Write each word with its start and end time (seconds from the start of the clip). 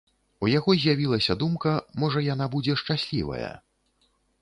У 0.45 0.47
яго 0.51 0.73
з'явілася 0.83 1.37
думка, 1.45 1.75
можа 2.05 2.25
яна 2.33 2.51
будзе 2.57 2.81
шчаслівая. 2.85 3.53